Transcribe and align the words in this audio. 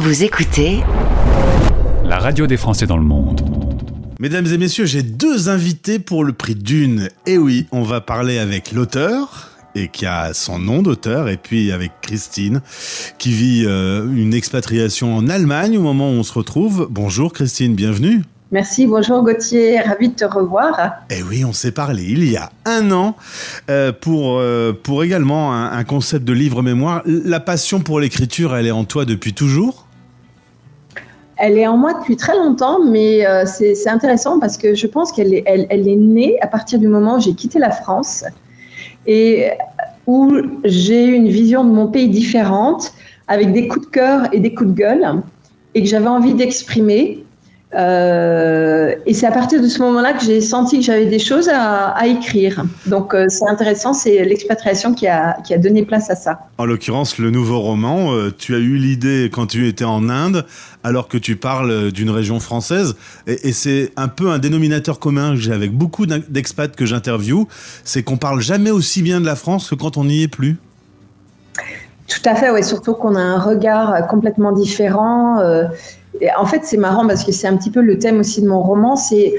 Vous 0.00 0.22
écoutez 0.22 0.78
La 2.04 2.20
radio 2.20 2.46
des 2.46 2.56
Français 2.56 2.86
dans 2.86 2.96
le 2.96 3.02
monde. 3.02 3.42
Mesdames 4.20 4.46
et 4.46 4.56
messieurs, 4.56 4.86
j'ai 4.86 5.02
deux 5.02 5.48
invités 5.48 5.98
pour 5.98 6.22
le 6.22 6.32
prix 6.32 6.54
d'une. 6.54 7.08
Et 7.26 7.36
oui, 7.36 7.66
on 7.72 7.82
va 7.82 8.00
parler 8.00 8.38
avec 8.38 8.70
l'auteur 8.70 9.48
et 9.74 9.88
qui 9.88 10.06
a 10.06 10.34
son 10.34 10.60
nom 10.60 10.82
d'auteur, 10.82 11.28
et 11.28 11.36
puis 11.36 11.72
avec 11.72 11.90
Christine, 12.00 12.62
qui 13.18 13.32
vit 13.32 13.64
euh, 13.66 14.06
une 14.14 14.34
expatriation 14.34 15.16
en 15.16 15.28
Allemagne 15.28 15.76
au 15.76 15.82
moment 15.82 16.10
où 16.10 16.14
on 16.14 16.22
se 16.22 16.32
retrouve. 16.32 16.86
Bonjour 16.88 17.32
Christine, 17.32 17.74
bienvenue. 17.74 18.22
Merci, 18.52 18.86
bonjour 18.86 19.24
Gauthier, 19.24 19.80
ravi 19.80 20.10
de 20.10 20.14
te 20.14 20.24
revoir. 20.24 20.78
Eh 21.10 21.24
oui, 21.24 21.44
on 21.44 21.52
s'est 21.52 21.72
parlé 21.72 22.04
il 22.04 22.30
y 22.30 22.36
a 22.36 22.52
un 22.66 22.92
an 22.92 23.16
euh, 23.68 23.90
pour, 23.90 24.38
euh, 24.38 24.72
pour 24.80 25.02
également 25.02 25.52
un, 25.52 25.72
un 25.72 25.82
concept 25.82 26.24
de 26.24 26.32
livre-mémoire. 26.32 27.02
La 27.04 27.40
passion 27.40 27.80
pour 27.80 27.98
l'écriture, 27.98 28.54
elle 28.54 28.68
est 28.68 28.70
en 28.70 28.84
toi 28.84 29.04
depuis 29.04 29.32
toujours? 29.32 29.87
Elle 31.38 31.56
est 31.56 31.66
en 31.66 31.76
moi 31.76 31.94
depuis 31.94 32.16
très 32.16 32.36
longtemps, 32.36 32.84
mais 32.84 33.26
euh, 33.26 33.44
c'est 33.46 33.88
intéressant 33.88 34.40
parce 34.40 34.56
que 34.56 34.74
je 34.74 34.86
pense 34.86 35.12
qu'elle 35.12 35.32
est, 35.32 35.96
née 35.96 36.36
à 36.40 36.48
partir 36.48 36.78
du 36.78 36.88
moment 36.88 37.16
où 37.16 37.20
j'ai 37.20 37.34
quitté 37.34 37.58
la 37.58 37.70
France 37.70 38.24
et 39.06 39.50
où 40.06 40.32
j'ai 40.64 41.06
eu 41.06 41.14
une 41.14 41.28
vision 41.28 41.64
de 41.64 41.70
mon 41.70 41.86
pays 41.86 42.08
différente, 42.08 42.92
avec 43.28 43.52
des 43.52 43.68
coups 43.68 43.86
de 43.86 43.90
cœur 43.90 44.28
et 44.32 44.40
des 44.40 44.54
coups 44.54 44.70
de 44.70 44.74
gueule, 44.74 45.22
et 45.74 45.82
que 45.82 45.88
j'avais 45.88 46.08
envie 46.08 46.34
d'exprimer. 46.34 47.24
Euh, 47.74 48.94
et 49.08 49.14
c'est 49.14 49.26
à 49.26 49.32
partir 49.32 49.62
de 49.62 49.68
ce 49.68 49.78
moment-là 49.80 50.12
que 50.12 50.22
j'ai 50.22 50.42
senti 50.42 50.80
que 50.80 50.84
j'avais 50.84 51.06
des 51.06 51.18
choses 51.18 51.48
à, 51.48 51.86
à 51.88 52.06
écrire. 52.06 52.62
Donc 52.84 53.14
euh, 53.14 53.24
c'est 53.30 53.48
intéressant, 53.48 53.94
c'est 53.94 54.22
l'expatriation 54.22 54.92
qui 54.92 55.06
a, 55.06 55.38
qui 55.44 55.54
a 55.54 55.58
donné 55.58 55.82
place 55.82 56.10
à 56.10 56.14
ça. 56.14 56.40
En 56.58 56.66
l'occurrence, 56.66 57.16
le 57.16 57.30
nouveau 57.30 57.58
roman, 57.60 58.12
euh, 58.12 58.30
tu 58.36 58.54
as 58.54 58.58
eu 58.58 58.76
l'idée 58.76 59.30
quand 59.32 59.46
tu 59.46 59.66
étais 59.66 59.86
en 59.86 60.10
Inde, 60.10 60.44
alors 60.84 61.08
que 61.08 61.16
tu 61.16 61.36
parles 61.36 61.90
d'une 61.90 62.10
région 62.10 62.38
française. 62.38 62.96
Et, 63.26 63.48
et 63.48 63.52
c'est 63.54 63.92
un 63.96 64.08
peu 64.08 64.28
un 64.28 64.38
dénominateur 64.38 64.98
commun 64.98 65.30
que 65.30 65.40
j'ai 65.40 65.52
avec 65.52 65.72
beaucoup 65.72 66.04
d'expats 66.04 66.76
que 66.76 66.84
j'interviewe, 66.84 67.46
c'est 67.84 68.02
qu'on 68.02 68.18
parle 68.18 68.42
jamais 68.42 68.70
aussi 68.70 69.00
bien 69.00 69.22
de 69.22 69.26
la 69.26 69.36
France 69.36 69.70
que 69.70 69.74
quand 69.74 69.96
on 69.96 70.04
n'y 70.04 70.22
est 70.22 70.28
plus. 70.28 70.58
Tout 72.08 72.26
à 72.26 72.34
fait, 72.34 72.50
oui, 72.50 72.62
surtout 72.62 72.94
qu'on 72.94 73.16
a 73.16 73.20
un 73.20 73.38
regard 73.38 74.06
complètement 74.06 74.52
différent. 74.52 75.40
Euh, 75.40 75.64
et 76.20 76.28
en 76.34 76.46
fait, 76.46 76.64
c'est 76.64 76.76
marrant 76.76 77.06
parce 77.06 77.24
que 77.24 77.32
c'est 77.32 77.46
un 77.46 77.56
petit 77.56 77.70
peu 77.70 77.80
le 77.80 77.98
thème 77.98 78.20
aussi 78.20 78.42
de 78.42 78.48
mon 78.48 78.62
roman. 78.62 78.96
C'est, 78.96 79.34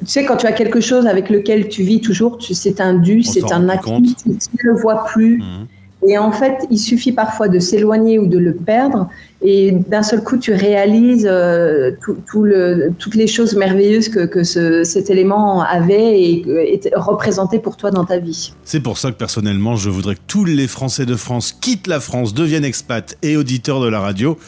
tu 0.00 0.06
sais, 0.06 0.24
quand 0.24 0.36
tu 0.36 0.46
as 0.46 0.52
quelque 0.52 0.80
chose 0.80 1.06
avec 1.06 1.30
lequel 1.30 1.68
tu 1.68 1.82
vis 1.82 2.00
toujours, 2.00 2.38
c'est 2.40 2.80
un 2.80 2.94
dû, 2.94 3.22
c'est 3.22 3.52
un 3.52 3.68
acquis, 3.68 4.16
tu 4.22 4.28
ne 4.28 4.72
le 4.72 4.74
vois 4.74 5.04
plus. 5.04 5.38
Mmh. 5.38 5.66
Et 6.06 6.18
en 6.18 6.32
fait, 6.32 6.66
il 6.70 6.78
suffit 6.78 7.12
parfois 7.12 7.48
de 7.48 7.58
s'éloigner 7.58 8.18
ou 8.18 8.26
de 8.26 8.38
le 8.38 8.54
perdre, 8.54 9.08
et 9.40 9.72
d'un 9.72 10.02
seul 10.02 10.22
coup, 10.22 10.36
tu 10.38 10.52
réalises 10.52 11.26
euh, 11.30 11.92
toutes 12.28 13.14
les 13.14 13.26
choses 13.26 13.54
merveilleuses 13.54 14.08
que, 14.08 14.26
que 14.26 14.42
ce, 14.42 14.84
cet 14.84 15.10
élément 15.10 15.62
avait 15.62 16.20
et, 16.20 16.74
et 16.74 16.80
représenté 16.94 17.58
pour 17.58 17.76
toi 17.76 17.90
dans 17.90 18.04
ta 18.04 18.18
vie. 18.18 18.52
C'est 18.64 18.80
pour 18.80 18.98
ça 18.98 19.12
que 19.12 19.16
personnellement, 19.16 19.76
je 19.76 19.90
voudrais 19.90 20.14
que 20.14 20.20
tous 20.26 20.44
les 20.44 20.66
Français 20.66 21.06
de 21.06 21.16
France 21.16 21.52
quittent 21.52 21.86
la 21.86 22.00
France, 22.00 22.34
deviennent 22.34 22.64
expats 22.64 23.16
et 23.22 23.36
auditeurs 23.36 23.80
de 23.80 23.88
la 23.88 24.00
radio, 24.00 24.38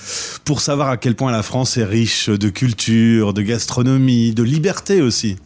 pour 0.44 0.60
savoir 0.60 0.88
à 0.88 0.96
quel 0.96 1.14
point 1.14 1.32
la 1.32 1.42
France 1.42 1.76
est 1.76 1.84
riche 1.84 2.28
de 2.28 2.48
culture, 2.48 3.32
de 3.32 3.42
gastronomie, 3.42 4.32
de 4.32 4.42
liberté 4.42 5.00
aussi. 5.02 5.36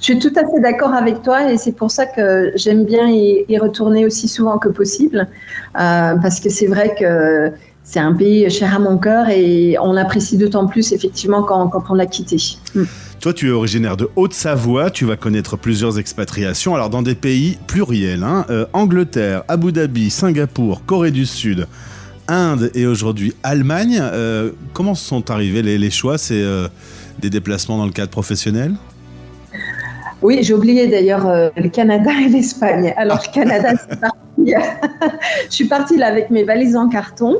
Je 0.00 0.06
suis 0.06 0.18
tout 0.18 0.32
à 0.34 0.40
fait 0.40 0.60
d'accord 0.62 0.94
avec 0.94 1.22
toi 1.22 1.52
et 1.52 1.58
c'est 1.58 1.72
pour 1.72 1.90
ça 1.90 2.06
que 2.06 2.52
j'aime 2.54 2.86
bien 2.86 3.06
y, 3.08 3.58
retourner 3.58 4.06
aussi 4.06 4.28
souvent 4.28 4.56
que 4.56 4.70
possible 4.70 5.28
euh, 5.78 6.14
parce 6.16 6.40
que 6.40 6.48
c'est 6.48 6.66
vrai 6.66 6.94
que 6.98 7.52
c'est 7.84 8.00
un 8.00 8.14
pays 8.14 8.48
cher 8.48 8.74
à 8.74 8.78
mon 8.78 8.96
cœur 8.96 9.28
et 9.28 9.76
on 9.78 9.92
l'apprécie 9.92 10.38
d'autant 10.38 10.66
plus 10.66 10.92
effectivement 10.92 11.42
quand, 11.42 11.70
on 11.90 11.94
l'a 11.94 12.06
quitté. 12.06 12.38
Mm. 12.74 12.84
Toi, 13.20 13.34
tu 13.34 13.48
es 13.48 13.50
originaire 13.50 13.98
de 13.98 14.08
Haute-Savoie, 14.16 14.90
tu 14.90 15.04
vas 15.04 15.16
connaître 15.16 15.58
plusieurs 15.58 15.98
expatriations, 15.98 16.74
alors 16.74 16.88
dans 16.88 17.02
des 17.02 17.14
pays 17.14 17.58
pluriels, 17.66 18.22
hein, 18.22 18.46
euh, 18.48 18.64
Angleterre, 18.72 19.42
Abu 19.48 19.72
Dhabi, 19.72 20.08
Singapour, 20.08 20.82
Corée 20.86 21.10
du 21.10 21.26
Sud, 21.26 21.66
Inde 22.28 22.70
et 22.74 22.86
aujourd'hui 22.86 23.34
Allemagne. 23.42 23.98
Euh, 24.00 24.52
comment 24.72 24.94
sont 24.94 25.30
arrivés 25.30 25.60
les, 25.60 25.90
choix 25.90 26.16
C'est 26.16 26.42
des 27.18 27.28
déplacements 27.28 27.76
dans 27.76 27.86
le 27.86 27.92
cadre 27.92 28.10
professionnel? 28.10 28.76
Oui, 30.22 30.40
j'ai 30.42 30.54
oublié 30.54 30.86
d'ailleurs 30.86 31.26
euh, 31.26 31.48
le 31.56 31.68
Canada 31.68 32.10
et 32.24 32.28
l'Espagne. 32.28 32.92
Alors, 32.96 33.20
le 33.26 33.32
Canada, 33.32 33.70
c'est 33.88 34.00
parti. 34.00 34.54
je 35.48 35.54
suis 35.54 35.66
partie 35.66 35.96
là 35.96 36.06
avec 36.06 36.30
mes 36.30 36.44
valises 36.44 36.76
en 36.76 36.88
carton 36.88 37.38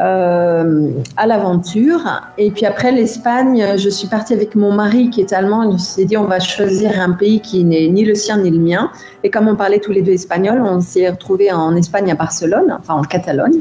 euh, 0.00 0.90
à 1.16 1.26
l'aventure. 1.26 2.00
Et 2.38 2.50
puis 2.50 2.66
après, 2.66 2.92
l'Espagne, 2.92 3.64
je 3.76 3.88
suis 3.88 4.08
partie 4.08 4.34
avec 4.34 4.54
mon 4.54 4.72
mari 4.72 5.10
qui 5.10 5.20
est 5.20 5.32
allemand. 5.32 5.66
On 5.66 5.78
s'est 5.78 6.04
dit, 6.04 6.16
on 6.16 6.24
va 6.24 6.40
choisir 6.40 7.00
un 7.00 7.12
pays 7.12 7.40
qui 7.40 7.64
n'est 7.64 7.88
ni 7.88 8.04
le 8.04 8.14
sien 8.14 8.38
ni 8.38 8.50
le 8.50 8.58
mien. 8.58 8.90
Et 9.24 9.30
comme 9.30 9.48
on 9.48 9.56
parlait 9.56 9.80
tous 9.80 9.92
les 9.92 10.02
deux 10.02 10.12
espagnol, 10.12 10.60
on 10.62 10.80
s'est 10.80 11.08
retrouvés 11.08 11.52
en 11.52 11.76
Espagne 11.76 12.10
à 12.10 12.14
Barcelone, 12.14 12.76
enfin 12.78 12.94
en 12.94 13.02
Catalogne. 13.02 13.60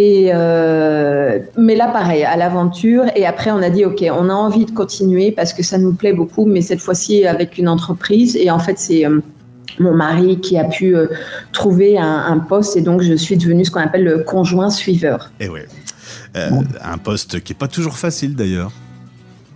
Et 0.00 0.30
euh, 0.32 1.40
mais 1.56 1.74
là, 1.74 1.88
pareil, 1.88 2.22
à 2.22 2.36
l'aventure. 2.36 3.06
Et 3.16 3.26
après, 3.26 3.50
on 3.50 3.60
a 3.60 3.68
dit, 3.68 3.84
OK, 3.84 4.04
on 4.08 4.28
a 4.28 4.32
envie 4.32 4.64
de 4.64 4.70
continuer 4.70 5.32
parce 5.32 5.52
que 5.52 5.64
ça 5.64 5.76
nous 5.76 5.92
plaît 5.92 6.12
beaucoup, 6.12 6.46
mais 6.46 6.60
cette 6.60 6.80
fois-ci 6.80 7.26
avec 7.26 7.58
une 7.58 7.68
entreprise. 7.68 8.36
Et 8.36 8.48
en 8.48 8.60
fait, 8.60 8.78
c'est 8.78 9.04
euh, 9.04 9.18
mon 9.80 9.94
mari 9.94 10.38
qui 10.40 10.56
a 10.56 10.62
pu 10.62 10.94
euh, 10.94 11.08
trouver 11.52 11.98
un, 11.98 12.26
un, 12.28 12.38
poste. 12.38 12.76
Et 12.76 12.80
donc, 12.80 13.02
je 13.02 13.14
suis 13.14 13.36
devenue 13.36 13.64
ce 13.64 13.72
qu'on 13.72 13.80
appelle 13.80 14.04
le 14.04 14.20
conjoint 14.20 14.70
suiveur. 14.70 15.32
Et 15.40 15.48
oui. 15.48 15.62
Euh, 16.36 16.48
bon. 16.50 16.62
Un 16.80 16.98
poste 16.98 17.40
qui 17.40 17.52
n'est 17.52 17.58
pas 17.58 17.66
toujours 17.66 17.96
facile 17.96 18.36
d'ailleurs. 18.36 18.70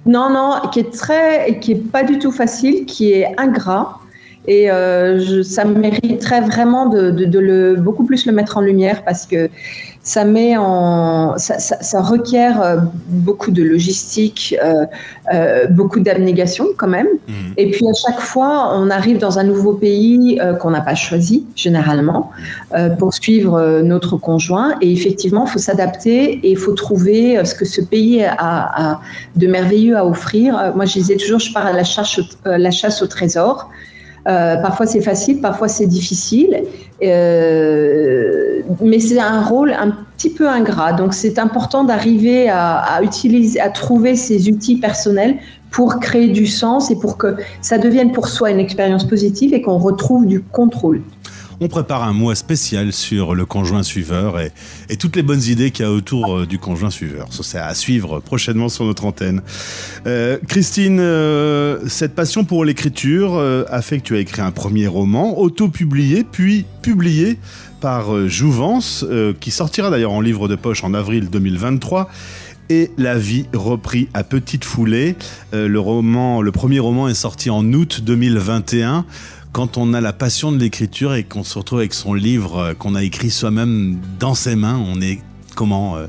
Non, 0.06 0.28
non, 0.28 0.68
qui 0.72 0.80
est 0.80 0.92
très, 0.92 1.60
qui 1.60 1.72
est 1.72 1.90
pas 1.92 2.02
du 2.02 2.18
tout 2.18 2.32
facile, 2.32 2.84
qui 2.86 3.12
est 3.12 3.28
ingrat. 3.38 4.00
Et 4.48 4.70
euh, 4.70 5.20
je, 5.20 5.42
ça 5.42 5.64
mériterait 5.64 6.40
vraiment 6.40 6.86
de, 6.86 7.10
de, 7.10 7.24
de, 7.26 7.38
le 7.38 7.76
beaucoup 7.76 8.04
plus 8.04 8.26
le 8.26 8.32
mettre 8.32 8.56
en 8.56 8.60
lumière 8.60 9.04
parce 9.04 9.24
que 9.24 9.48
ça 10.04 10.24
met 10.24 10.56
en, 10.56 11.38
ça, 11.38 11.60
ça, 11.60 11.80
ça 11.80 12.02
requiert 12.02 12.60
euh, 12.60 12.76
beaucoup 13.06 13.52
de 13.52 13.62
logistique, 13.62 14.54
euh, 14.62 14.84
euh, 15.32 15.66
beaucoup 15.68 16.00
d'abnégation 16.00 16.66
quand 16.76 16.88
même. 16.88 17.06
Mmh. 17.28 17.32
Et 17.56 17.70
puis 17.70 17.86
à 17.88 17.94
chaque 17.94 18.20
fois, 18.20 18.72
on 18.74 18.90
arrive 18.90 19.18
dans 19.18 19.38
un 19.38 19.44
nouveau 19.44 19.74
pays 19.74 20.40
euh, 20.40 20.54
qu'on 20.54 20.70
n'a 20.70 20.80
pas 20.80 20.96
choisi 20.96 21.46
généralement 21.54 22.30
pour 22.98 23.12
suivre 23.12 23.82
notre 23.82 24.16
conjoint. 24.16 24.74
Et 24.80 24.90
effectivement, 24.92 25.44
il 25.46 25.50
faut 25.50 25.58
s'adapter 25.58 26.34
et 26.42 26.50
il 26.50 26.56
faut 26.56 26.72
trouver 26.72 27.44
ce 27.44 27.54
que 27.54 27.64
ce 27.64 27.80
pays 27.80 28.24
a, 28.24 28.36
a, 28.38 29.00
de 29.36 29.46
merveilleux 29.46 29.96
à 29.96 30.06
offrir. 30.06 30.72
Moi, 30.74 30.86
je 30.86 30.94
disais 30.94 31.16
toujours, 31.16 31.38
je 31.38 31.52
pars 31.52 31.66
à 31.66 31.72
la 31.72 31.84
chasse, 31.84 32.18
la 32.44 32.70
chasse 32.70 33.02
au 33.02 33.06
trésor. 33.06 33.68
Euh, 34.28 34.56
parfois 34.56 34.86
c'est 34.86 35.00
facile, 35.00 35.40
parfois 35.40 35.66
c'est 35.66 35.86
difficile, 35.86 36.62
euh, 37.02 38.01
mais 38.82 38.98
c'est 38.98 39.18
un 39.18 39.42
rôle 39.42 39.72
un 39.72 39.92
petit 40.16 40.30
peu 40.30 40.48
ingrat. 40.48 40.92
Donc 40.92 41.14
c'est 41.14 41.38
important 41.38 41.84
d'arriver 41.84 42.48
à, 42.48 43.00
utiliser, 43.02 43.60
à 43.60 43.70
trouver 43.70 44.16
ces 44.16 44.48
outils 44.48 44.76
personnels 44.76 45.36
pour 45.70 46.00
créer 46.00 46.28
du 46.28 46.46
sens 46.46 46.90
et 46.90 46.96
pour 46.96 47.16
que 47.16 47.36
ça 47.60 47.78
devienne 47.78 48.12
pour 48.12 48.28
soi 48.28 48.50
une 48.50 48.60
expérience 48.60 49.04
positive 49.04 49.54
et 49.54 49.62
qu'on 49.62 49.78
retrouve 49.78 50.26
du 50.26 50.40
contrôle 50.42 51.02
on 51.62 51.68
prépare 51.68 52.02
un 52.02 52.12
mois 52.12 52.34
spécial 52.34 52.92
sur 52.92 53.36
le 53.36 53.46
conjoint 53.46 53.84
suiveur 53.84 54.40
et, 54.40 54.50
toutes 54.96 55.14
les 55.14 55.22
bonnes 55.22 55.42
idées 55.42 55.70
qu'il 55.70 55.84
y 55.84 55.88
a 55.88 55.92
autour 55.92 56.38
euh, 56.38 56.46
du 56.46 56.58
conjoint 56.58 56.90
suiveur. 56.90 57.28
Ça, 57.32 57.42
c'est 57.44 57.58
à 57.58 57.72
suivre 57.74 58.18
prochainement 58.18 58.68
sur 58.68 58.84
notre 58.84 59.04
antenne. 59.04 59.42
Euh, 60.06 60.38
Christine, 60.48 60.98
euh, 61.00 61.78
cette 61.86 62.14
passion 62.16 62.44
pour 62.44 62.64
l'écriture 62.64 63.38
a 63.38 63.82
fait 63.82 63.98
que 63.98 64.02
tu 64.02 64.16
as 64.16 64.18
écrit 64.18 64.42
un 64.42 64.50
premier 64.50 64.88
roman, 64.88 65.38
auto-publié, 65.38 66.24
puis 66.24 66.66
publié 66.82 67.38
par 67.80 68.28
Jouvence, 68.28 69.04
qui 69.40 69.50
sortira 69.50 69.90
d'ailleurs 69.90 70.12
en 70.12 70.20
livre 70.20 70.48
de 70.48 70.56
poche 70.56 70.84
en 70.84 70.94
avril 70.94 71.30
2023 71.30 72.10
et 72.70 72.90
la 72.96 73.18
vie 73.18 73.46
repris 73.52 74.08
à 74.14 74.22
petite 74.22 74.64
foulée. 74.64 75.16
Le 75.52 76.50
premier 76.50 76.78
roman 76.78 77.08
est 77.08 77.14
sorti 77.14 77.50
en 77.50 77.72
août 77.72 78.00
2021 78.04 79.04
quand 79.52 79.76
on 79.76 79.92
a 79.92 80.00
la 80.00 80.12
passion 80.12 80.50
de 80.50 80.58
l'écriture 80.58 81.14
et 81.14 81.24
qu'on 81.24 81.44
se 81.44 81.58
retrouve 81.58 81.80
avec 81.80 81.94
son 81.94 82.14
livre 82.14 82.58
euh, 82.58 82.74
qu'on 82.74 82.94
a 82.94 83.02
écrit 83.02 83.30
soi-même 83.30 83.98
dans 84.18 84.34
ses 84.34 84.56
mains, 84.56 84.82
on 84.92 85.00
est 85.00 85.20
comment 85.54 85.96
euh, 85.96 86.06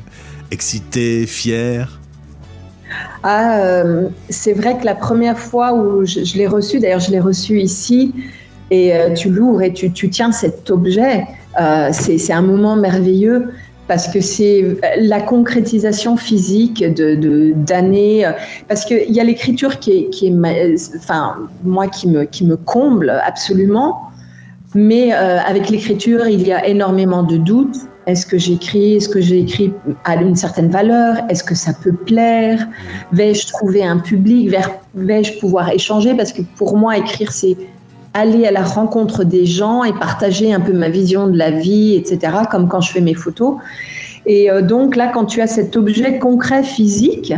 excité, 0.52 1.28
fier? 1.28 2.00
Ah, 3.24 3.60
euh, 3.60 4.08
C'est 4.30 4.54
vrai 4.54 4.78
que 4.78 4.86
la 4.86 4.96
première 4.96 5.38
fois 5.38 5.74
où 5.74 6.06
je, 6.06 6.38
l'ai 6.38 6.48
reçu, 6.48 6.80
d'ailleurs 6.80 7.00
je 7.00 7.12
l'ai 7.12 7.20
reçu 7.20 7.60
ici, 7.60 8.14
et 8.72 8.94
tu 9.16 9.30
l'ouvres 9.30 9.62
et 9.62 9.72
tu, 9.72 9.92
tu, 9.92 10.10
tiens 10.10 10.32
cet 10.32 10.72
objet, 10.72 11.26
c'est 11.92 12.34
un 12.34 12.42
moment 12.42 12.76
merveilleux 12.76 13.50
parce 13.88 14.08
que 14.08 14.22
c'est 14.22 14.78
la 14.98 15.22
concrétisation 15.22 16.16
physique 16.18 16.84
de 16.84 17.54
d'années. 17.56 18.24
De, 18.24 18.66
parce 18.68 18.86
qu'il 18.86 19.12
y 19.12 19.20
a 19.20 19.24
l'écriture 19.24 19.80
qui 19.80 19.92
est, 19.92 20.10
qui 20.10 20.28
est, 20.28 20.34
enfin, 20.98 21.36
moi 21.64 21.88
qui 21.88 22.08
me, 22.08 22.24
qui 22.24 22.46
me 22.46 22.56
comble 22.56 23.10
absolument, 23.10 24.02
mais 24.76 25.14
euh, 25.14 25.40
avec 25.40 25.70
l'écriture, 25.70 26.28
il 26.28 26.48
y 26.48 26.52
a 26.52 26.66
énormément 26.66 27.24
de 27.24 27.38
doutes, 27.38 27.78
Est-ce 28.06 28.26
que 28.26 28.38
j'écris 28.38 28.96
Est-ce 28.96 29.08
que 29.08 29.22
j'écris 29.22 29.72
à 30.04 30.16
une 30.16 30.36
certaine 30.36 30.70
valeur? 30.70 31.18
Est-ce 31.30 31.44
que 31.44 31.56
ça 31.56 31.74
peut 31.74 31.94
plaire? 31.94 32.68
Vais-je 33.12 33.48
trouver 33.48 33.84
un 33.84 33.98
public? 33.98 34.54
Vais-je 34.96 35.40
pouvoir 35.40 35.70
échanger? 35.70 36.14
Parce 36.16 36.34
que 36.34 36.42
pour 36.58 36.76
moi, 36.78 36.98
écrire, 36.98 37.32
c'est 37.32 37.56
aller 38.14 38.46
à 38.46 38.52
la 38.52 38.64
rencontre 38.64 39.24
des 39.24 39.46
gens 39.46 39.84
et 39.84 39.94
partager 39.94 40.54
un 40.54 40.60
peu 40.60 40.74
ma 40.74 40.90
vision 40.90 41.28
de 41.28 41.38
la 41.38 41.52
vie, 41.52 41.96
etc., 41.96 42.34
comme 42.50 42.68
quand 42.68 42.82
je 42.82 42.92
fais 42.92 43.02
mes 43.02 43.16
photos. 43.16 43.56
Et 44.26 44.50
euh, 44.50 44.62
donc 44.62 44.96
là, 44.96 45.12
quand 45.14 45.26
tu 45.26 45.42
as 45.42 45.48
cet 45.48 45.76
objet 45.76 46.20
concret 46.20 46.64
physique, 46.64 47.34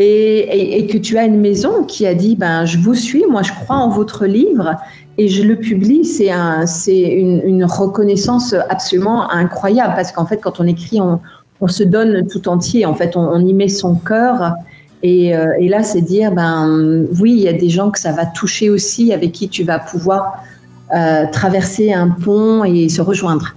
et, 0.00 0.86
que 0.86 0.98
tu 0.98 1.18
as 1.18 1.24
une 1.24 1.40
maison 1.40 1.84
qui 1.84 2.06
a 2.06 2.14
dit 2.14 2.36
ben 2.36 2.64
je 2.64 2.78
vous 2.78 2.94
suis, 2.94 3.24
moi 3.28 3.42
je 3.42 3.52
crois 3.52 3.76
en 3.76 3.88
votre 3.88 4.26
livre 4.26 4.76
et 5.16 5.28
je 5.28 5.42
le 5.42 5.56
publie, 5.56 6.04
c'est 6.04 6.30
un, 6.30 6.66
c'est 6.66 7.00
une, 7.00 7.64
reconnaissance 7.64 8.54
absolument 8.68 9.28
incroyable 9.30 9.94
parce 9.96 10.12
qu'en 10.12 10.26
fait 10.26 10.38
quand 10.38 10.60
on 10.60 10.66
écrit, 10.66 11.00
on, 11.00 11.20
on, 11.60 11.66
se 11.66 11.82
donne 11.82 12.28
tout 12.28 12.48
entier, 12.48 12.86
en 12.86 12.94
fait 12.94 13.16
on, 13.16 13.40
y 13.40 13.52
met 13.52 13.68
son 13.68 13.96
cœur 13.96 14.54
et, 15.02 15.36
euh, 15.36 15.52
et 15.60 15.68
là 15.68 15.82
c'est 15.82 16.00
dire 16.00 16.32
ben 16.32 17.06
oui 17.20 17.32
il 17.32 17.40
y 17.40 17.48
a 17.48 17.52
des 17.52 17.68
gens 17.68 17.90
que 17.90 17.98
ça 17.98 18.12
va 18.12 18.26
toucher 18.26 18.70
aussi 18.70 19.12
avec 19.12 19.32
qui 19.32 19.48
tu 19.48 19.64
vas 19.64 19.78
pouvoir 19.78 20.42
euh, 20.94 21.26
traverser 21.30 21.92
un 21.92 22.08
pont 22.08 22.64
et 22.64 22.88
se 22.88 23.02
rejoindre. 23.02 23.54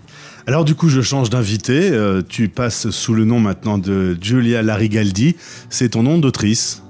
Alors 0.47 0.65
du 0.65 0.75
coup, 0.75 0.89
je 0.89 1.01
change 1.01 1.29
d'invité. 1.29 1.91
Euh, 1.91 2.21
tu 2.27 2.49
passes 2.49 2.89
sous 2.89 3.13
le 3.13 3.23
nom 3.23 3.39
maintenant 3.39 3.77
de 3.77 4.17
Giulia 4.19 4.61
Larigaldi. 4.61 5.35
C'est 5.69 5.89
ton 5.89 6.03
nom 6.03 6.17
d'autrice? 6.17 6.83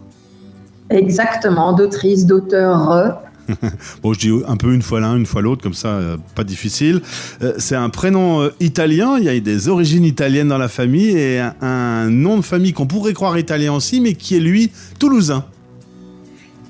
Exactement, 0.89 1.73
d'autrice, 1.73 2.25
d'auteur. 2.25 3.21
bon, 4.03 4.13
je 4.13 4.19
dis 4.19 4.31
un 4.47 4.57
peu 4.57 4.73
une 4.73 4.81
fois 4.81 4.99
l'un, 4.99 5.17
une 5.17 5.25
fois 5.25 5.41
l'autre, 5.41 5.61
comme 5.61 5.73
ça, 5.73 5.89
euh, 5.89 6.17
pas 6.35 6.43
difficile. 6.43 7.01
Euh, 7.41 7.53
c'est 7.57 7.75
un 7.75 7.89
prénom 7.89 8.49
italien, 8.59 9.17
il 9.17 9.23
y 9.23 9.29
a 9.29 9.39
des 9.39 9.67
origines 9.67 10.05
italiennes 10.05 10.47
dans 10.47 10.57
la 10.57 10.67
famille 10.67 11.17
et 11.17 11.41
un 11.61 12.09
nom 12.09 12.37
de 12.37 12.43
famille 12.43 12.73
qu'on 12.73 12.87
pourrait 12.87 13.13
croire 13.13 13.37
italien 13.37 13.73
aussi, 13.73 14.01
mais 14.01 14.13
qui 14.13 14.35
est 14.35 14.39
lui 14.39 14.71
toulousain. 14.99 15.45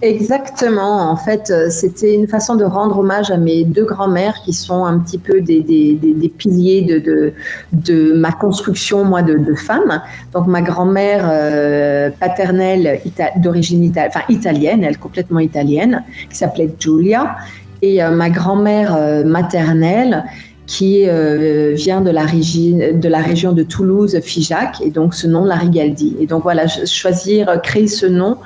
Exactement. 0.01 1.12
En 1.12 1.15
fait, 1.15 1.51
euh, 1.51 1.69
c'était 1.69 2.15
une 2.15 2.27
façon 2.27 2.56
de 2.56 2.63
rendre 2.63 2.98
hommage 2.98 3.30
à 3.30 3.38
mes 3.38 3.63
deux 3.63 3.86
grands-mères 3.86 4.33
qui 4.44 4.51
sont 4.51 4.83
un 4.83 4.98
petit 4.98 5.19
peu 5.19 5.42
des, 5.42 5.62
des, 5.62 5.94
des, 5.94 6.30
piliers 6.30 6.81
de, 6.81 6.98
de, 6.98 7.33
de, 7.74 8.13
ma 8.13 8.31
construction, 8.31 9.03
moi, 9.06 9.21
de, 9.21 9.38
de 9.38 9.53
femme. 9.53 10.01
Donc, 10.33 10.48
ma 10.48 10.63
grand-mère 10.63 11.30
euh, 11.31 12.09
paternelle 12.19 13.00
d'origine 13.38 13.94
enfin, 13.95 14.21
italienne, 14.27 14.83
elle 14.83 14.98
complètement 14.98 15.39
italienne, 15.39 16.03
qui 16.31 16.36
s'appelait 16.36 16.74
Giulia, 16.80 17.36
et 17.83 18.03
euh, 18.03 18.09
ma 18.09 18.31
grand-mère 18.31 19.24
maternelle 19.25 20.24
qui 20.71 21.03
euh, 21.06 21.73
vient 21.75 22.00
de 22.00 22.12
la, 22.12 22.23
région 22.23 23.51
de 23.51 23.62
Toulouse, 23.62 24.18
Figeac, 24.23 24.79
et 24.79 24.89
donc 24.89 25.13
ce 25.13 25.27
nom, 25.27 25.44
la 25.44 25.56
Rigaldi. 25.56 26.15
Et 26.21 26.27
donc 26.27 26.44
voilà, 26.44 26.65
choisir, 26.65 27.50
euh, 27.50 27.57
créer 27.57 27.88
ce 27.88 28.06
nom, 28.06 28.38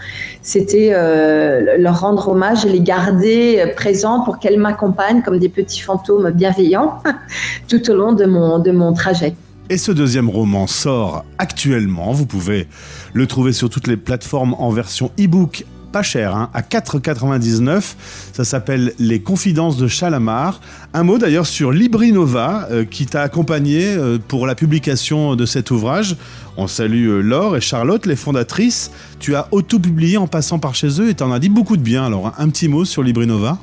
c'était 0.42 0.90
euh, 0.94 1.78
leur 1.78 2.00
rendre 2.00 2.30
hommage 2.30 2.66
et 2.66 2.70
les 2.70 2.80
garder 2.80 3.72
présents 3.76 4.22
pour 4.22 4.40
qu'elles 4.40 4.58
m'accompagnent 4.58 5.22
comme 5.22 5.38
des 5.38 5.50
petits 5.50 5.82
fantômes 5.82 6.32
bienveillants 6.32 7.00
tout 7.68 7.92
au 7.92 7.94
long 7.94 8.14
de 8.14 8.26
mon, 8.26 8.58
de 8.58 8.72
mon 8.72 8.94
trajet. 8.94 9.36
Et 9.70 9.78
ce 9.78 9.92
deuxième 9.92 10.30
roman 10.30 10.66
sort 10.66 11.26
actuellement. 11.38 12.12
Vous 12.12 12.26
pouvez 12.26 12.68
le 13.14 13.28
trouver 13.28 13.54
sur 13.54 13.70
toutes 13.70 13.86
les 13.86 13.98
plateformes 13.98 14.56
en 14.58 14.72
version 14.72 15.12
e-book 15.20 15.64
pas 15.96 16.04
cher, 16.04 16.36
hein, 16.36 16.50
à 16.54 16.60
4,99. 16.60 17.96
Ça 18.34 18.44
s'appelle 18.44 18.92
Les 19.00 19.22
Confidences 19.22 19.78
de 19.78 19.88
Chalamar. 19.88 20.60
Un 20.94 21.04
mot 21.04 21.18
d'ailleurs 21.18 21.46
sur 21.46 21.72
Librinova 21.72 22.68
euh, 22.70 22.84
qui 22.84 23.06
t'a 23.06 23.22
accompagné 23.22 23.96
euh, 23.96 24.18
pour 24.18 24.46
la 24.46 24.56
publication 24.56 25.38
de 25.38 25.46
cet 25.46 25.72
ouvrage. 25.72 26.18
On 26.58 26.68
salue 26.68 27.08
euh, 27.08 27.22
Laure 27.22 27.56
et 27.56 27.62
Charlotte, 27.62 28.06
les 28.08 28.18
fondatrices. 28.18 28.92
Tu 29.20 29.38
as 29.38 29.48
auto-publié 29.52 30.18
en 30.18 30.28
passant 30.28 30.60
par 30.60 30.76
chez 30.76 31.00
eux 31.00 31.08
et 31.08 31.14
t'en 31.14 31.32
as 31.32 31.40
dit 31.40 31.48
beaucoup 31.48 31.78
de 31.78 31.82
bien. 31.82 32.06
Alors 32.06 32.34
un 32.38 32.50
petit 32.50 32.68
mot 32.68 32.84
sur 32.84 33.02
Librinova. 33.02 33.58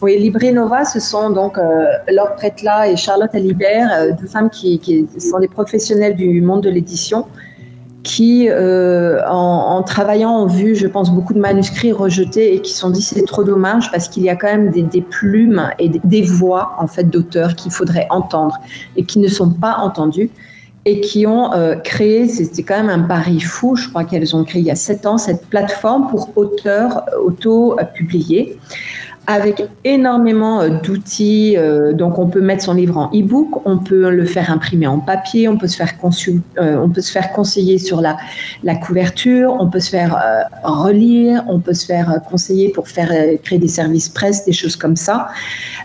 Oui, 0.00 0.18
Librinova, 0.18 0.86
ce 0.86 1.00
sont 1.00 1.28
donc 1.28 1.58
Laure 2.08 2.34
Pretla 2.36 2.90
et 2.90 2.96
Charlotte 2.96 3.34
Alibert, 3.34 4.16
deux 4.18 4.26
femmes 4.26 4.48
qui, 4.48 4.78
qui, 4.78 5.06
sont 5.18 5.38
des 5.38 5.48
professionnels 5.48 6.16
du 6.16 6.40
monde 6.40 6.62
de 6.62 6.70
l'édition 6.70 7.26
qui, 8.06 8.48
euh, 8.48 9.20
en, 9.26 9.82
travaillant, 9.82 10.30
ont 10.30 10.46
vu, 10.46 10.76
je 10.76 10.86
pense, 10.86 11.10
beaucoup 11.10 11.34
de 11.34 11.40
manuscrits 11.40 11.90
rejetés 11.90 12.54
et 12.54 12.60
qui 12.60 12.72
se 12.72 12.78
sont 12.78 12.90
dit 12.90 13.02
c'est 13.02 13.26
trop 13.26 13.42
dommage 13.42 13.90
parce 13.90 14.08
qu'il 14.08 14.22
y 14.22 14.28
a 14.30 14.36
quand 14.36 14.46
même 14.46 14.70
des, 14.70 15.00
plumes 15.00 15.68
et 15.80 15.88
des, 15.88 16.22
voix 16.22 16.76
en 16.78 16.86
fait 16.86 17.10
d'auteurs 17.10 17.56
qu'il 17.56 17.72
faudrait 17.72 18.06
entendre 18.10 18.54
et 18.96 19.04
qui 19.04 19.18
ne 19.18 19.26
sont 19.26 19.50
pas 19.50 19.78
entendues 19.78 20.30
et 20.84 21.00
qui 21.00 21.26
ont 21.26 21.52
euh, 21.52 21.74
créé, 21.74 22.28
c'était 22.28 22.62
quand 22.62 22.76
même 22.76 22.90
un 22.90 23.02
pari 23.08 23.40
fou, 23.40 23.74
je 23.74 23.88
crois 23.88 24.04
qu'elles 24.04 24.36
ont 24.36 24.44
créé 24.44 24.62
il 24.62 24.68
y 24.68 24.70
a 24.70 24.76
sept 24.76 25.04
ans, 25.04 25.18
cette 25.18 25.44
plateforme 25.46 26.06
pour 26.08 26.30
auteurs 26.36 27.02
auto-publiés 27.20 28.56
avec 29.26 29.62
énormément 29.84 30.60
euh, 30.60 30.68
d'outils. 30.68 31.56
Euh, 31.56 31.92
donc, 31.92 32.18
on 32.18 32.26
peut 32.28 32.40
mettre 32.40 32.64
son 32.64 32.74
livre 32.74 32.96
en 32.96 33.10
e-book, 33.12 33.62
on 33.64 33.78
peut 33.78 34.10
le 34.10 34.24
faire 34.24 34.50
imprimer 34.50 34.86
en 34.86 34.98
papier, 34.98 35.48
on 35.48 35.56
peut 35.56 35.66
se 35.66 35.76
faire, 35.76 35.92
euh, 36.58 36.76
on 36.76 36.88
peut 36.88 37.00
se 37.00 37.10
faire 37.10 37.32
conseiller 37.32 37.78
sur 37.78 38.00
la, 38.00 38.16
la 38.62 38.76
couverture, 38.76 39.56
on 39.58 39.68
peut 39.68 39.80
se 39.80 39.90
faire 39.90 40.16
relire, 40.62 41.44
on 41.48 41.60
peut 41.60 41.74
se 41.74 41.86
faire 41.86 42.20
conseiller 42.28 42.70
pour 42.70 42.88
faire 42.88 43.10
créer 43.42 43.58
des 43.58 43.68
services 43.68 44.08
presse, 44.08 44.44
des 44.44 44.52
choses 44.52 44.76
comme 44.76 44.96
ça, 44.96 45.28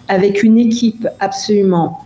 avec 0.08 0.44
une 0.44 0.58
équipe 0.58 1.08
absolument 1.20 2.06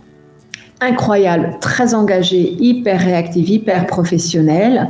incroyable, 0.80 1.56
très 1.60 1.94
engagée, 1.94 2.56
hyper 2.58 3.00
réactive, 3.00 3.48
hyper 3.48 3.86
professionnelle. 3.86 4.88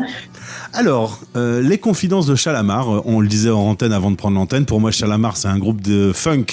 Alors, 0.79 1.21
euh, 1.37 1.63
les 1.63 1.79
confidences 1.79 2.27
de 2.27 2.35
Chalamar, 2.35 2.95
euh, 2.95 3.03
on 3.07 3.21
le 3.21 3.29
disait 3.29 3.49
en 3.49 3.61
antenne 3.61 3.95
avant 3.95 4.11
de 4.11 4.17
prendre 4.17 4.37
l'antenne, 4.37 4.67
pour 4.67 4.79
moi 4.79 4.91
Chalamar 4.91 5.39
c'est 5.39 5.49
un 5.49 5.59
groupe 5.59 5.81
de 5.81 6.13
funk 6.13 6.45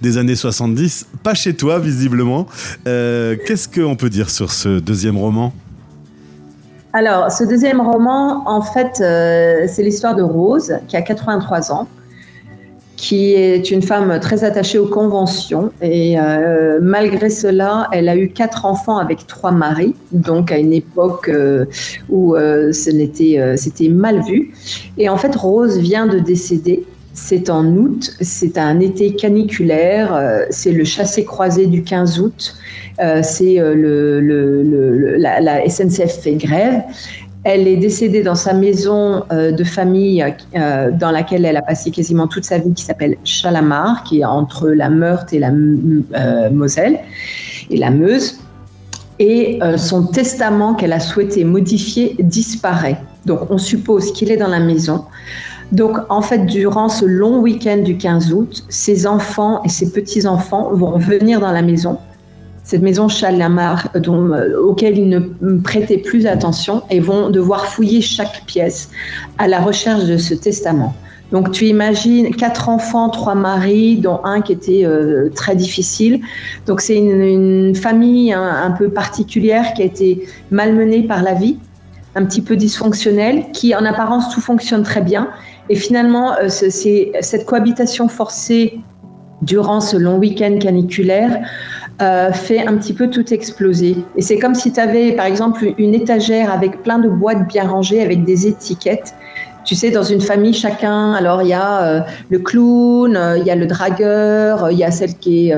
des 0.00 0.18
années 0.18 0.36
70, 0.36 1.08
pas 1.24 1.34
chez 1.34 1.56
toi 1.56 1.80
visiblement. 1.80 2.46
Euh, 2.86 3.34
qu'est-ce 3.44 3.68
qu'on 3.68 3.96
peut 3.96 4.08
dire 4.08 4.30
sur 4.30 4.52
ce 4.52 4.78
deuxième 4.78 5.18
roman? 5.18 5.52
Alors, 6.92 7.32
ce 7.32 7.42
deuxième 7.42 7.80
roman, 7.80 8.48
en 8.48 8.62
fait, 8.62 8.98
c'est 8.98 9.82
l'histoire 9.82 10.14
de 10.14 10.22
Rose, 10.22 10.74
qui 10.86 10.96
a 10.96 11.02
83 11.02 11.72
ans, 11.72 11.88
qui 13.02 13.34
est 13.34 13.72
une 13.72 13.82
femme 13.82 14.20
très 14.20 14.44
attachée 14.44 14.78
aux 14.78 14.86
conventions. 14.86 15.72
Et 15.82 16.20
euh, 16.20 16.78
malgré 16.80 17.30
cela, 17.30 17.88
elle 17.90 18.08
a 18.08 18.16
eu 18.16 18.28
quatre 18.28 18.64
enfants 18.64 18.96
avec 18.96 19.26
trois 19.26 19.50
maris, 19.50 19.96
donc 20.12 20.52
à 20.52 20.58
une 20.58 20.72
époque 20.72 21.28
euh, 21.28 21.64
où 22.08 22.36
euh, 22.36 22.70
c'était 22.70 23.88
mal 23.88 24.22
vu. 24.22 24.54
Et 24.98 25.08
en 25.08 25.16
fait, 25.16 25.34
Rose 25.34 25.78
vient 25.78 26.06
de 26.06 26.20
décéder. 26.20 26.84
C'est 27.12 27.50
en 27.50 27.66
août, 27.76 28.12
c'est 28.20 28.56
un 28.56 28.78
été 28.78 29.16
caniculaire, 29.16 30.46
c'est 30.48 30.72
le 30.72 30.84
chassé-croisé 30.84 31.66
du 31.66 31.82
15 31.82 32.20
août, 32.20 32.54
c'est 33.22 33.56
le, 33.58 35.16
la 35.18 35.68
SNCF 35.68 36.22
fait 36.22 36.36
grève 36.36 36.80
elle 37.44 37.66
est 37.66 37.76
décédée 37.76 38.22
dans 38.22 38.36
sa 38.36 38.54
maison 38.54 39.24
euh, 39.32 39.50
de 39.50 39.64
famille 39.64 40.24
euh, 40.54 40.90
dans 40.92 41.10
laquelle 41.10 41.44
elle 41.44 41.56
a 41.56 41.62
passé 41.62 41.90
quasiment 41.90 42.28
toute 42.28 42.44
sa 42.44 42.58
vie, 42.58 42.72
qui 42.72 42.84
s'appelle 42.84 43.16
Chalamar, 43.24 44.04
qui 44.04 44.20
est 44.20 44.24
entre 44.24 44.68
la 44.68 44.88
Meurthe 44.88 45.32
et 45.32 45.40
la 45.40 45.50
euh, 45.50 46.50
Moselle 46.50 47.00
et 47.70 47.76
la 47.76 47.90
Meuse. 47.90 48.38
Et 49.18 49.60
son 49.76 50.06
testament 50.06 50.74
qu'elle 50.74 50.92
a 50.92 50.98
souhaité 50.98 51.44
modifier 51.44 52.16
disparaît. 52.18 53.00
Donc 53.24 53.50
on 53.50 53.58
suppose 53.58 54.12
qu'il 54.12 54.32
est 54.32 54.36
dans 54.36 54.48
la 54.48 54.58
maison. 54.58 55.04
Donc 55.70 55.96
en 56.08 56.22
fait, 56.22 56.44
durant 56.46 56.88
ce 56.88 57.04
long 57.04 57.38
week-end 57.38 57.76
du 57.84 57.96
15 57.96 58.32
août, 58.32 58.64
ses 58.68 59.06
enfants 59.06 59.62
et 59.62 59.68
ses 59.68 59.92
petits-enfants 59.92 60.70
vont 60.72 60.98
venir 60.98 61.38
dans 61.38 61.52
la 61.52 61.62
maison 61.62 61.98
cette 62.64 62.82
maison 62.82 63.08
Chalamar 63.08 63.88
dont, 64.00 64.32
euh, 64.32 64.56
auquel 64.60 64.98
ils 64.98 65.08
ne 65.08 65.58
prêtaient 65.58 65.98
plus 65.98 66.26
attention 66.26 66.82
et 66.90 67.00
vont 67.00 67.30
devoir 67.30 67.66
fouiller 67.66 68.00
chaque 68.00 68.44
pièce 68.46 68.90
à 69.38 69.48
la 69.48 69.60
recherche 69.60 70.04
de 70.04 70.16
ce 70.16 70.34
testament. 70.34 70.94
Donc 71.32 71.50
tu 71.50 71.64
imagines 71.64 72.34
quatre 72.36 72.68
enfants, 72.68 73.08
trois 73.08 73.34
maris, 73.34 73.96
dont 73.96 74.20
un 74.22 74.42
qui 74.42 74.52
était 74.52 74.84
euh, 74.84 75.30
très 75.34 75.56
difficile. 75.56 76.20
Donc 76.66 76.82
c'est 76.82 76.98
une, 76.98 77.74
famille 77.74 78.32
un, 78.32 78.70
peu 78.72 78.90
particulière 78.90 79.72
qui 79.72 79.82
a 79.82 79.86
été 79.86 80.28
malmenée 80.50 81.02
par 81.02 81.22
la 81.22 81.32
vie, 81.32 81.56
un 82.14 82.26
petit 82.26 82.42
peu 82.42 82.54
dysfonctionnelle, 82.54 83.46
qui 83.52 83.74
en 83.74 83.84
apparence 83.86 84.28
tout 84.34 84.42
fonctionne 84.42 84.82
très 84.82 85.00
bien. 85.00 85.30
Et 85.70 85.74
finalement, 85.74 86.34
euh, 86.34 86.48
c'est 86.48 87.12
cette 87.22 87.46
cohabitation 87.46 88.08
forcée 88.08 88.78
durant 89.40 89.80
ce 89.80 89.96
long 89.96 90.18
week-end 90.18 90.58
caniculaire 90.60 91.40
euh, 92.02 92.32
fait 92.32 92.66
un 92.66 92.76
petit 92.78 92.94
peu 92.94 93.08
tout 93.08 93.32
exploser. 93.32 93.96
Et 94.16 94.22
c'est 94.22 94.36
comme 94.36 94.56
si 94.56 94.72
tu 94.72 94.80
avais, 94.80 95.12
par 95.12 95.26
exemple, 95.26 95.72
une 95.78 95.94
étagère 95.94 96.52
avec 96.52 96.82
plein 96.82 96.98
de 96.98 97.08
boîtes 97.08 97.46
bien 97.46 97.68
rangées, 97.68 98.00
avec 98.02 98.24
des 98.24 98.48
étiquettes. 98.48 99.14
Tu 99.64 99.76
sais, 99.76 99.92
dans 99.92 100.02
une 100.02 100.20
famille, 100.20 100.52
chacun, 100.52 101.12
alors 101.12 101.42
il 101.42 101.48
y 101.48 101.52
a 101.52 101.82
euh, 101.82 102.00
le 102.28 102.40
clown, 102.40 103.16
euh, 103.16 103.38
il 103.38 103.46
y 103.46 103.50
a 103.52 103.54
le 103.54 103.66
dragueur, 103.66 104.72
il 104.72 104.78
y 104.78 104.82
a 104.82 104.90
celle 104.90 105.16
qui 105.16 105.50
est 105.50 105.56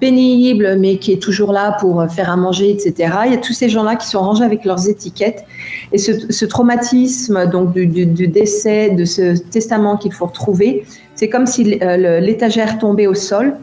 pénible, 0.00 0.76
mais 0.80 0.96
qui 0.96 1.12
est 1.12 1.22
toujours 1.22 1.52
là 1.52 1.76
pour 1.78 2.04
faire 2.10 2.28
à 2.28 2.36
manger, 2.36 2.72
etc. 2.72 3.12
Il 3.26 3.32
y 3.32 3.36
a 3.36 3.40
tous 3.40 3.52
ces 3.52 3.68
gens-là 3.68 3.94
qui 3.94 4.08
sont 4.08 4.20
rangés 4.20 4.42
avec 4.42 4.64
leurs 4.64 4.88
étiquettes. 4.88 5.44
Et 5.92 5.98
ce, 5.98 6.44
traumatisme 6.44 7.48
donc 7.48 7.72
du, 7.72 7.86
du, 7.86 8.26
décès, 8.26 8.90
de 8.90 9.04
ce 9.04 9.38
testament 9.38 9.96
qu'il 9.96 10.12
faut 10.12 10.26
retrouver, 10.26 10.84
c'est 11.14 11.28
comme 11.28 11.46
si 11.46 11.62
l'étagère 11.62 12.78
tombait 12.78 13.06
au 13.06 13.14
sol. 13.14 13.54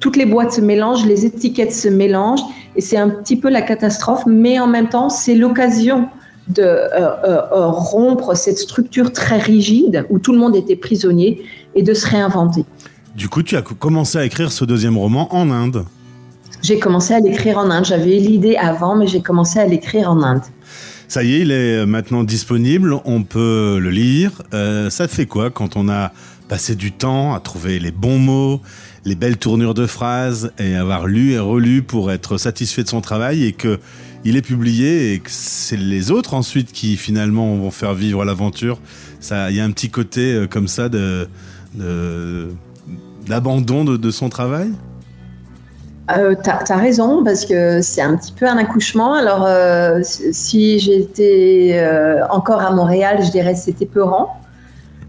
Toutes 0.00 0.16
les 0.16 0.26
boîtes 0.26 0.52
se 0.52 0.60
mélangent, 0.60 1.06
les 1.06 1.26
étiquettes 1.26 1.72
se 1.72 1.88
mélangent, 1.88 2.44
et 2.76 2.80
c'est 2.80 2.96
un 2.96 3.10
petit 3.10 3.36
peu 3.36 3.48
la 3.48 3.62
catastrophe, 3.62 4.22
mais 4.26 4.60
en 4.60 4.68
même 4.68 4.88
temps, 4.88 5.08
c'est 5.08 5.34
l'occasion 5.34 6.08
de 6.48 6.62
euh, 6.62 6.88
euh, 6.94 7.42
euh, 7.52 7.66
rompre 7.66 8.34
cette 8.34 8.58
structure 8.58 9.12
très 9.12 9.38
rigide 9.38 10.06
où 10.08 10.18
tout 10.18 10.32
le 10.32 10.38
monde 10.38 10.56
était 10.56 10.76
prisonnier 10.76 11.42
et 11.74 11.82
de 11.82 11.94
se 11.94 12.06
réinventer. 12.06 12.64
Du 13.14 13.28
coup, 13.28 13.42
tu 13.42 13.56
as 13.56 13.62
commencé 13.62 14.18
à 14.18 14.24
écrire 14.24 14.52
ce 14.52 14.64
deuxième 14.64 14.96
roman 14.96 15.34
en 15.34 15.50
Inde. 15.50 15.84
J'ai 16.62 16.78
commencé 16.78 17.14
à 17.14 17.20
l'écrire 17.20 17.58
en 17.58 17.70
Inde. 17.70 17.84
J'avais 17.84 18.18
eu 18.18 18.20
l'idée 18.20 18.56
avant, 18.56 18.96
mais 18.96 19.06
j'ai 19.06 19.20
commencé 19.20 19.58
à 19.58 19.66
l'écrire 19.66 20.10
en 20.10 20.22
Inde. 20.22 20.42
Ça 21.08 21.22
y 21.22 21.34
est, 21.34 21.40
il 21.40 21.50
est 21.50 21.86
maintenant 21.86 22.22
disponible, 22.22 22.94
on 23.04 23.22
peut 23.22 23.78
le 23.80 23.90
lire. 23.90 24.42
ça 24.52 25.08
te 25.08 25.12
fait 25.12 25.26
quoi 25.26 25.50
quand 25.50 25.76
on 25.76 25.88
a 25.88 26.12
passé 26.48 26.74
du 26.74 26.92
temps 26.92 27.34
à 27.34 27.40
trouver 27.40 27.78
les 27.78 27.90
bons 27.90 28.18
mots, 28.18 28.60
les 29.08 29.14
belles 29.14 29.38
tournures 29.38 29.74
de 29.74 29.86
phrases 29.86 30.52
et 30.58 30.76
avoir 30.76 31.06
lu 31.06 31.32
et 31.32 31.38
relu 31.38 31.82
pour 31.82 32.12
être 32.12 32.36
satisfait 32.36 32.82
de 32.82 32.88
son 32.88 33.00
travail 33.00 33.44
et 33.44 33.52
que 33.52 33.78
il 34.24 34.36
est 34.36 34.42
publié 34.42 35.14
et 35.14 35.20
que 35.20 35.30
c'est 35.30 35.76
les 35.76 36.10
autres 36.10 36.34
ensuite 36.34 36.72
qui 36.72 36.96
finalement 36.96 37.56
vont 37.56 37.70
faire 37.70 37.94
vivre 37.94 38.24
l'aventure. 38.24 38.78
Ça, 39.20 39.50
il 39.50 39.56
y 39.56 39.60
a 39.60 39.64
un 39.64 39.70
petit 39.70 39.90
côté 39.90 40.34
euh, 40.34 40.46
comme 40.46 40.68
ça 40.68 40.88
de, 40.88 41.28
d'abandon 43.26 43.84
de, 43.84 44.10
son 44.10 44.28
travail? 44.28 44.70
Euh, 46.16 46.34
t'as 46.42 46.64
as 46.68 46.76
raison 46.76 47.22
parce 47.22 47.44
que 47.44 47.82
c'est 47.82 48.00
un 48.00 48.16
petit 48.16 48.32
peu 48.32 48.46
un 48.46 48.56
accouchement. 48.56 49.14
Alors 49.14 49.44
euh, 49.46 50.00
si 50.02 50.78
j'étais 50.78 51.72
euh, 51.74 52.26
encore 52.30 52.62
à 52.62 52.70
Montréal, 52.72 53.18
je 53.22 53.30
dirais 53.30 53.54
c'était 53.54 53.86
peurant 53.86 54.40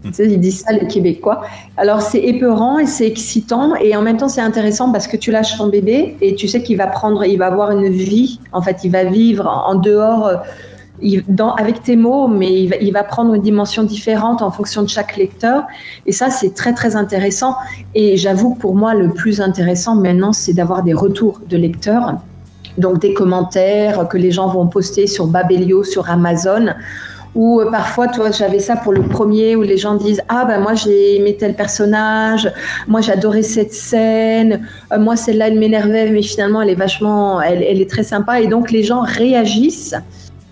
ils 0.04 0.40
disent 0.40 0.60
ça 0.60 0.72
les 0.72 0.86
Québécois. 0.86 1.42
Alors 1.76 2.00
c'est 2.00 2.20
épeurant 2.20 2.78
et 2.78 2.86
c'est 2.86 3.06
excitant 3.06 3.74
et 3.76 3.94
en 3.96 4.02
même 4.02 4.16
temps 4.16 4.28
c'est 4.28 4.40
intéressant 4.40 4.92
parce 4.92 5.06
que 5.06 5.16
tu 5.16 5.30
lâches 5.30 5.58
ton 5.58 5.68
bébé 5.68 6.16
et 6.20 6.34
tu 6.34 6.48
sais 6.48 6.62
qu'il 6.62 6.76
va 6.76 6.86
prendre, 6.86 7.24
il 7.24 7.38
va 7.38 7.46
avoir 7.46 7.70
une 7.70 7.88
vie. 7.88 8.40
En 8.52 8.62
fait, 8.62 8.78
il 8.84 8.90
va 8.90 9.04
vivre 9.04 9.46
en 9.46 9.74
dehors. 9.74 10.26
Euh, 10.26 10.36
avec 11.56 11.82
tes 11.82 11.96
mots, 11.96 12.28
mais 12.28 12.64
il 12.80 12.92
va, 12.92 13.02
prendre 13.04 13.34
une 13.34 13.42
dimension 13.42 13.84
différente 13.84 14.42
en 14.42 14.50
fonction 14.50 14.82
de 14.82 14.88
chaque 14.88 15.16
lecteur. 15.16 15.64
Et 16.06 16.12
ça, 16.12 16.30
c'est 16.30 16.54
très, 16.54 16.74
très 16.74 16.96
intéressant. 16.96 17.56
Et 17.94 18.16
j'avoue 18.16 18.54
que 18.54 18.60
pour 18.60 18.74
moi, 18.74 18.94
le 18.94 19.08
plus 19.08 19.40
intéressant 19.40 19.94
maintenant, 19.94 20.32
c'est 20.32 20.52
d'avoir 20.52 20.82
des 20.82 20.92
retours 20.92 21.40
de 21.48 21.56
lecteurs. 21.56 22.16
Donc 22.78 23.00
des 23.00 23.14
commentaires 23.14 24.08
que 24.08 24.16
les 24.16 24.30
gens 24.30 24.48
vont 24.48 24.66
poster 24.66 25.06
sur 25.06 25.26
Babelio, 25.26 25.84
sur 25.84 26.08
Amazon, 26.08 26.66
ou 27.34 27.60
euh, 27.60 27.70
parfois, 27.70 28.08
toi, 28.08 28.30
j'avais 28.30 28.58
ça 28.58 28.76
pour 28.76 28.92
le 28.92 29.02
premier 29.02 29.56
où 29.56 29.62
les 29.62 29.76
gens 29.76 29.94
disent 29.94 30.22
ah 30.28 30.44
ben 30.44 30.60
moi 30.60 30.74
j'ai 30.74 31.16
aimé 31.16 31.36
tel 31.38 31.54
personnage, 31.54 32.50
moi 32.88 33.00
j'adorais 33.00 33.42
cette 33.42 33.72
scène, 33.72 34.66
euh, 34.92 34.98
moi 34.98 35.16
celle-là 35.16 35.48
elle 35.48 35.58
m'énervait 35.58 36.10
mais 36.10 36.22
finalement 36.22 36.62
elle 36.62 36.70
est 36.70 36.74
vachement, 36.74 37.40
elle, 37.40 37.62
elle, 37.62 37.80
est 37.80 37.90
très 37.90 38.02
sympa. 38.02 38.40
Et 38.40 38.48
donc 38.48 38.70
les 38.70 38.82
gens 38.82 39.02
réagissent 39.02 39.94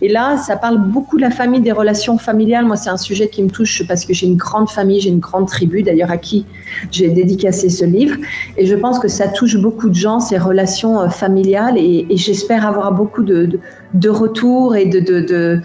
et 0.01 0.09
là, 0.09 0.37
ça 0.37 0.57
parle 0.57 0.79
beaucoup 0.79 1.17
de 1.17 1.23
la 1.23 1.31
famille, 1.31 1.61
des 1.61 1.73
relations 1.73 2.19
familiales. 2.19 2.65
Moi, 2.65 2.77
c'est 2.77 2.91
un 2.91 2.97
sujet 2.97 3.29
qui 3.29 3.43
me 3.43 3.51
touche 3.51 3.85
parce 3.87 4.05
que 4.05 4.15
j'ai 4.15 4.27
une 4.27 4.37
grande 4.37 4.71
famille, 4.71 5.01
j'ai 5.01 5.11
une 5.11 5.19
grande 5.19 5.49
tribu, 5.49 5.83
d'ailleurs 5.83 6.11
à 6.11 6.19
qui 6.19 6.47
j'ai 6.93 7.09
dédicacé 7.09 7.69
ce 7.69 7.85
livre. 7.85 8.17
Et 8.57 8.67
je 8.67 8.75
pense 8.77 9.01
que 9.01 9.09
ça 9.09 9.27
touche 9.27 9.57
beaucoup 9.57 9.89
de 9.89 9.95
gens, 9.95 10.21
ces 10.21 10.39
relations 10.39 11.01
euh, 11.01 11.09
familiales. 11.09 11.79
Et, 11.79 12.07
j'espère 12.17 12.67
avoir 12.67 12.93
beaucoup 12.93 13.23
de, 13.25 13.59
de, 13.95 14.09
retours 14.09 14.77
et 14.77 14.87
de, 14.87 15.01
de, 15.01 15.61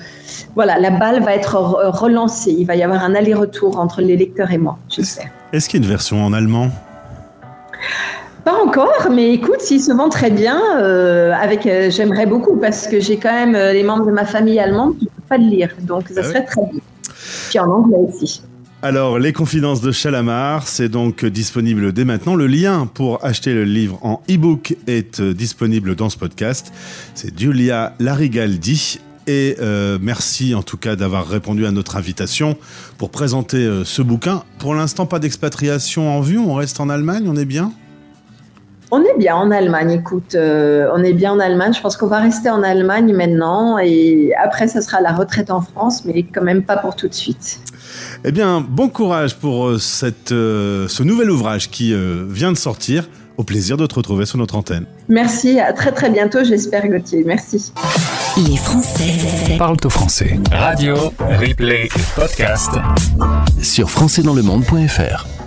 Voilà, 0.55 0.79
la 0.79 0.91
balle 0.91 1.21
va 1.23 1.35
être 1.35 1.55
relancée. 1.55 2.55
Il 2.57 2.65
va 2.65 2.75
y 2.75 2.83
avoir 2.83 3.03
un 3.03 3.13
aller-retour 3.13 3.79
entre 3.79 4.01
les 4.01 4.17
lecteurs 4.17 4.51
et 4.51 4.57
moi, 4.57 4.77
j'espère. 4.89 5.29
Est-ce 5.51 5.69
qu'il 5.69 5.79
y 5.79 5.83
a 5.83 5.85
une 5.85 5.91
version 5.91 6.25
en 6.25 6.33
allemand? 6.33 6.69
Pas 8.43 8.61
encore, 8.61 9.09
mais 9.11 9.33
écoute, 9.33 9.61
s'il 9.61 9.81
se 9.81 9.91
vend 9.91 10.09
très 10.09 10.29
bien, 10.29 10.59
euh, 10.77 11.31
avec, 11.33 11.65
euh, 11.65 11.89
j'aimerais 11.89 12.25
beaucoup 12.25 12.57
parce 12.57 12.87
que 12.87 12.99
j'ai 12.99 13.17
quand 13.17 13.31
même 13.31 13.55
euh, 13.55 13.71
les 13.71 13.83
membres 13.83 14.05
de 14.05 14.11
ma 14.11 14.25
famille 14.25 14.59
allemande 14.59 14.97
qui 14.97 15.05
ne 15.05 15.09
peuvent 15.09 15.27
pas 15.29 15.37
le 15.37 15.45
lire, 15.45 15.69
donc 15.81 16.09
ça 16.09 16.19
ah 16.19 16.23
serait 16.23 16.45
très 16.45 16.61
bien. 16.71 16.81
Puis 17.49 17.59
en 17.59 17.69
anglais 17.69 17.97
aussi. 17.97 18.41
Alors, 18.81 19.17
Les 19.17 19.31
Confidences 19.31 19.79
de 19.79 19.93
Chalamar, 19.93 20.67
c'est 20.67 20.89
donc 20.89 21.23
disponible 21.23 21.93
dès 21.93 22.03
maintenant. 22.03 22.35
Le 22.35 22.47
lien 22.47 22.85
pour 22.93 23.23
acheter 23.23 23.53
le 23.53 23.63
livre 23.63 23.97
en 24.01 24.21
e-book 24.29 24.75
est 24.87 25.21
disponible 25.21 25.95
dans 25.95 26.09
ce 26.09 26.17
podcast. 26.17 26.73
C'est 27.15 27.37
Giulia 27.37 27.93
Larigaldi. 27.99 28.99
Et 29.25 29.55
merci 30.01 30.53
en 30.53 30.63
tout 30.63 30.75
cas 30.75 30.97
d'avoir 30.97 31.29
répondu 31.29 31.65
à 31.65 31.71
notre 31.71 31.95
invitation 31.95 32.57
pour 32.97 33.09
présenter 33.09 33.83
ce 33.85 34.01
bouquin. 34.01 34.43
Pour 34.59 34.75
l'instant, 34.75 35.05
pas 35.05 35.19
d'expatriation 35.19 36.09
en 36.13 36.19
vue, 36.19 36.37
on 36.37 36.55
reste 36.55 36.81
en 36.81 36.89
Allemagne, 36.89 37.23
on 37.25 37.37
est 37.37 37.45
bien? 37.45 37.71
On 38.93 39.01
est 39.03 39.17
bien 39.17 39.35
en 39.35 39.49
Allemagne, 39.49 39.89
écoute, 39.89 40.35
euh, 40.35 40.87
on 40.93 41.03
est 41.03 41.13
bien 41.13 41.31
en 41.31 41.39
Allemagne. 41.39 41.73
Je 41.73 41.81
pense 41.81 41.97
qu'on 41.97 42.07
va 42.07 42.19
rester 42.19 42.51
en 42.51 42.61
Allemagne 42.61 43.11
maintenant 43.11 43.79
et 43.79 44.33
après, 44.35 44.67
ça 44.67 44.81
sera 44.81 45.01
la 45.01 45.11
retraite 45.11 45.49
en 45.49 45.61
France, 45.61 46.05
mais 46.05 46.21
quand 46.21 46.43
même 46.43 46.61
pas 46.61 46.77
pour 46.77 46.95
tout 46.95 47.07
de 47.07 47.13
suite. 47.13 47.59
Eh 48.23 48.31
bien, 48.31 48.61
bon 48.61 48.89
courage 48.89 49.35
pour 49.35 49.65
euh, 49.65 49.79
cette, 49.79 50.31
euh, 50.31 50.87
ce 50.87 51.01
nouvel 51.01 51.31
ouvrage 51.31 51.71
qui 51.71 51.95
vient 52.29 52.51
de 52.51 52.57
sortir. 52.57 53.09
Au 53.35 53.43
plaisir 53.43 53.77
de 53.77 53.87
te 53.87 53.95
retrouver 53.95 54.27
sur 54.27 54.37
notre 54.37 54.55
antenne. 54.55 54.85
Merci, 55.09 55.59
à 55.59 55.73
très 55.73 55.91
très 55.91 56.11
bientôt, 56.11 56.43
j'espère, 56.43 56.87
Gauthier. 56.87 57.23
Merci. 57.25 57.73
Les 58.37 58.57
Français 58.57 59.57
parlent 59.57 59.77
au 59.83 59.89
français. 59.89 60.39
Radio, 60.51 60.93
replay, 61.19 61.89
podcast. 62.15 62.69
Sur 63.59 63.89
françaisdanslemonde.fr. 63.89 65.42